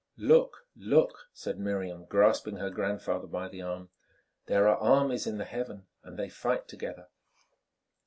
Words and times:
"Look, 0.17 0.65
look!" 0.75 1.29
said 1.31 1.59
Miriam, 1.59 2.05
grasping 2.05 2.55
her 2.57 2.71
grandfather 2.71 3.27
by 3.27 3.47
the 3.49 3.61
arm, 3.61 3.91
"there 4.47 4.67
are 4.67 4.75
armies 4.77 5.27
in 5.27 5.37
the 5.37 5.45
heavens, 5.45 5.83
and 6.03 6.17
they 6.17 6.27
fight 6.27 6.67
together." 6.67 7.05